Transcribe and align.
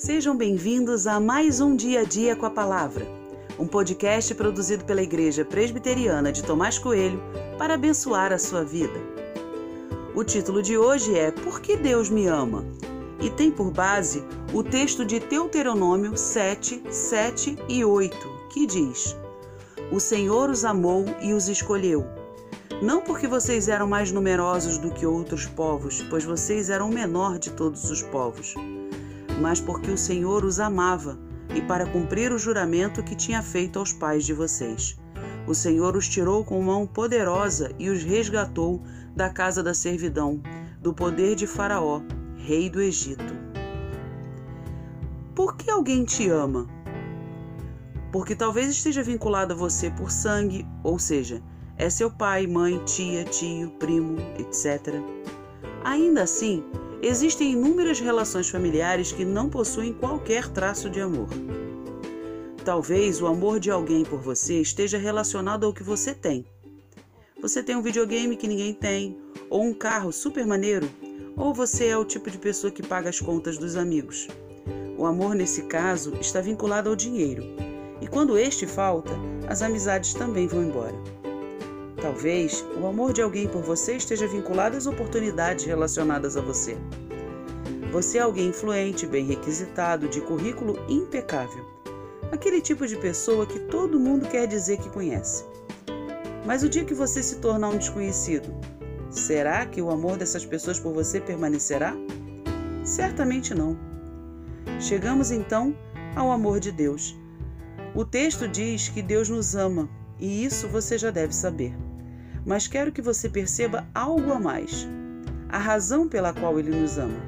Sejam 0.00 0.36
bem-vindos 0.36 1.08
a 1.08 1.18
mais 1.18 1.60
um 1.60 1.74
Dia 1.74 2.02
a 2.02 2.04
Dia 2.04 2.36
com 2.36 2.46
a 2.46 2.50
Palavra, 2.50 3.04
um 3.58 3.66
podcast 3.66 4.32
produzido 4.32 4.84
pela 4.84 5.02
Igreja 5.02 5.44
Presbiteriana 5.44 6.30
de 6.30 6.44
Tomás 6.44 6.78
Coelho 6.78 7.20
para 7.58 7.74
abençoar 7.74 8.32
a 8.32 8.38
sua 8.38 8.62
vida. 8.62 8.94
O 10.14 10.22
título 10.22 10.62
de 10.62 10.78
hoje 10.78 11.18
é 11.18 11.32
Por 11.32 11.60
que 11.60 11.76
Deus 11.76 12.08
me 12.08 12.28
ama? 12.28 12.64
e 13.20 13.28
tem 13.28 13.50
por 13.50 13.72
base 13.72 14.22
o 14.54 14.62
texto 14.62 15.04
de 15.04 15.18
Deuteronômio 15.18 16.16
7, 16.16 16.80
7 16.88 17.58
e 17.68 17.84
8, 17.84 18.16
que 18.52 18.68
diz: 18.68 19.16
O 19.90 19.98
Senhor 19.98 20.48
os 20.48 20.64
amou 20.64 21.06
e 21.20 21.32
os 21.32 21.48
escolheu. 21.48 22.06
Não 22.80 23.00
porque 23.02 23.26
vocês 23.26 23.66
eram 23.66 23.88
mais 23.88 24.12
numerosos 24.12 24.78
do 24.78 24.92
que 24.92 25.04
outros 25.04 25.46
povos, 25.46 26.02
pois 26.08 26.24
vocês 26.24 26.70
eram 26.70 26.88
o 26.88 26.94
menor 26.94 27.36
de 27.36 27.50
todos 27.50 27.90
os 27.90 28.00
povos 28.00 28.54
mas 29.40 29.60
porque 29.60 29.90
o 29.90 29.98
Senhor 29.98 30.44
os 30.44 30.60
amava 30.60 31.18
e 31.54 31.62
para 31.62 31.86
cumprir 31.86 32.32
o 32.32 32.38
juramento 32.38 33.02
que 33.02 33.14
tinha 33.14 33.42
feito 33.42 33.78
aos 33.78 33.92
pais 33.92 34.24
de 34.24 34.34
vocês. 34.34 34.98
O 35.46 35.54
Senhor 35.54 35.96
os 35.96 36.08
tirou 36.08 36.44
com 36.44 36.60
mão 36.62 36.86
poderosa 36.86 37.72
e 37.78 37.88
os 37.88 38.02
resgatou 38.02 38.82
da 39.16 39.30
casa 39.30 39.62
da 39.62 39.72
servidão, 39.72 40.42
do 40.80 40.92
poder 40.92 41.34
de 41.34 41.46
Faraó, 41.46 42.02
rei 42.36 42.68
do 42.68 42.80
Egito. 42.80 43.34
Por 45.34 45.56
que 45.56 45.70
alguém 45.70 46.04
te 46.04 46.28
ama? 46.28 46.66
Porque 48.12 48.34
talvez 48.34 48.68
esteja 48.68 49.02
vinculado 49.02 49.54
a 49.54 49.56
você 49.56 49.90
por 49.90 50.10
sangue, 50.10 50.66
ou 50.82 50.98
seja, 50.98 51.42
é 51.76 51.88
seu 51.88 52.10
pai, 52.10 52.46
mãe, 52.46 52.82
tia, 52.84 53.24
tio, 53.24 53.70
primo, 53.78 54.16
etc. 54.38 54.94
Ainda 55.84 56.22
assim, 56.24 56.64
Existem 57.00 57.52
inúmeras 57.52 58.00
relações 58.00 58.48
familiares 58.48 59.12
que 59.12 59.24
não 59.24 59.48
possuem 59.48 59.92
qualquer 59.92 60.48
traço 60.48 60.90
de 60.90 61.00
amor. 61.00 61.28
Talvez 62.64 63.22
o 63.22 63.26
amor 63.28 63.60
de 63.60 63.70
alguém 63.70 64.04
por 64.04 64.20
você 64.20 64.60
esteja 64.60 64.98
relacionado 64.98 65.64
ao 65.64 65.72
que 65.72 65.82
você 65.82 66.12
tem. 66.12 66.44
Você 67.40 67.62
tem 67.62 67.76
um 67.76 67.82
videogame 67.82 68.36
que 68.36 68.48
ninguém 68.48 68.74
tem, 68.74 69.16
ou 69.48 69.62
um 69.62 69.72
carro 69.72 70.10
super 70.10 70.44
maneiro, 70.44 70.90
ou 71.36 71.54
você 71.54 71.86
é 71.86 71.96
o 71.96 72.04
tipo 72.04 72.28
de 72.30 72.36
pessoa 72.36 72.72
que 72.72 72.82
paga 72.82 73.08
as 73.08 73.20
contas 73.20 73.56
dos 73.56 73.76
amigos. 73.76 74.26
O 74.98 75.06
amor, 75.06 75.36
nesse 75.36 75.62
caso, 75.62 76.14
está 76.20 76.40
vinculado 76.40 76.90
ao 76.90 76.96
dinheiro, 76.96 77.44
e 78.00 78.08
quando 78.08 78.36
este 78.36 78.66
falta, 78.66 79.12
as 79.46 79.62
amizades 79.62 80.14
também 80.14 80.48
vão 80.48 80.64
embora. 80.64 81.17
Talvez 82.00 82.64
o 82.80 82.86
amor 82.86 83.12
de 83.12 83.20
alguém 83.20 83.48
por 83.48 83.60
você 83.60 83.96
esteja 83.96 84.26
vinculado 84.28 84.76
às 84.76 84.86
oportunidades 84.86 85.64
relacionadas 85.64 86.36
a 86.36 86.40
você. 86.40 86.76
Você 87.90 88.18
é 88.18 88.20
alguém 88.20 88.48
influente, 88.48 89.04
bem 89.04 89.26
requisitado, 89.26 90.08
de 90.08 90.20
currículo 90.20 90.78
impecável. 90.88 91.64
Aquele 92.30 92.60
tipo 92.60 92.86
de 92.86 92.96
pessoa 92.96 93.46
que 93.46 93.58
todo 93.58 93.98
mundo 93.98 94.28
quer 94.28 94.46
dizer 94.46 94.78
que 94.78 94.90
conhece. 94.90 95.44
Mas 96.46 96.62
o 96.62 96.68
dia 96.68 96.84
que 96.84 96.94
você 96.94 97.20
se 97.20 97.40
tornar 97.40 97.70
um 97.70 97.78
desconhecido, 97.78 98.54
será 99.10 99.66
que 99.66 99.82
o 99.82 99.90
amor 99.90 100.16
dessas 100.16 100.46
pessoas 100.46 100.78
por 100.78 100.92
você 100.92 101.20
permanecerá? 101.20 101.96
Certamente 102.84 103.54
não. 103.54 103.76
Chegamos 104.78 105.32
então 105.32 105.76
ao 106.14 106.30
amor 106.30 106.60
de 106.60 106.70
Deus. 106.70 107.16
O 107.92 108.04
texto 108.04 108.46
diz 108.46 108.88
que 108.88 109.02
Deus 109.02 109.28
nos 109.28 109.56
ama, 109.56 109.88
e 110.20 110.44
isso 110.44 110.68
você 110.68 110.96
já 110.96 111.10
deve 111.10 111.34
saber 111.34 111.74
mas 112.48 112.66
quero 112.66 112.90
que 112.90 113.02
você 113.02 113.28
perceba 113.28 113.86
algo 113.94 114.32
a 114.32 114.40
mais: 114.40 114.88
a 115.50 115.58
razão 115.58 116.08
pela 116.08 116.32
qual 116.32 116.58
ele 116.58 116.74
nos 116.74 116.96
ama. 116.96 117.20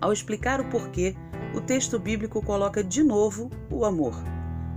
Ao 0.00 0.12
explicar 0.12 0.60
o 0.60 0.64
porquê, 0.64 1.14
o 1.54 1.60
texto 1.60 1.96
bíblico 1.96 2.42
coloca 2.42 2.82
de 2.82 3.04
novo 3.04 3.48
o 3.70 3.84
amor. 3.84 4.14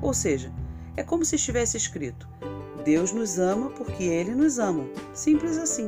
Ou 0.04 0.14
seja, 0.14 0.54
é 0.96 1.02
como 1.02 1.26
se 1.26 1.36
estivesse 1.36 1.78
escrito: 1.78 2.30
Deus 2.86 3.12
nos 3.12 3.40
ama 3.40 3.72
porque 3.72 4.04
ele 4.04 4.36
nos 4.36 4.60
ama. 4.60 4.86
Simples 5.16 5.58
assim. 5.58 5.88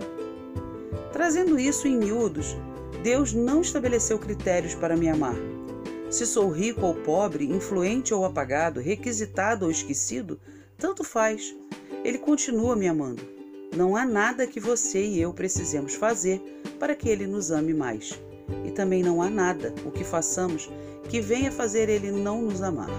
Trazendo 1.12 1.60
isso 1.60 1.88
em 1.88 1.96
miúdos, 1.96 2.58
Deus 3.04 3.32
não 3.32 3.62
estabeleceu 3.62 4.18
critérios 4.18 4.74
para 4.74 4.98
me 4.98 5.08
amar. 5.08 5.36
Se 6.10 6.26
sou 6.26 6.50
rico 6.50 6.84
ou 6.84 6.96
pobre, 6.96 7.46
influente 7.46 8.12
ou 8.12 8.26
apagado, 8.26 8.80
requisitado 8.80 9.66
ou 9.66 9.72
esquecido, 9.72 10.40
tanto 10.80 11.04
faz. 11.04 11.56
Ele 12.04 12.18
continua 12.18 12.76
me 12.76 12.88
amando. 12.88 13.24
Não 13.76 13.96
há 13.96 14.06
nada 14.06 14.46
que 14.46 14.60
você 14.60 15.04
e 15.04 15.22
eu 15.22 15.34
precisemos 15.34 15.96
fazer 15.96 16.42
para 16.80 16.96
que 16.96 17.10
Ele 17.10 17.26
nos 17.26 17.50
ame 17.50 17.74
mais. 17.74 18.20
E 18.66 18.72
também 18.72 19.02
não 19.02 19.22
há 19.22 19.30
nada 19.30 19.74
o 19.86 19.92
que 19.92 20.04
façamos 20.04 20.70
que 21.10 21.22
venha 21.22 21.52
fazer 21.52 21.90
Ele 21.90 22.12
não 22.12 22.42
nos 22.42 22.62
amar. 22.62 22.90